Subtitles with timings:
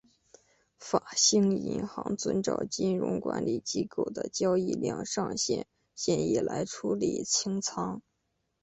[0.79, 8.01] 法兴银行遵照金融管理机构的交易量上限建议来处理清仓。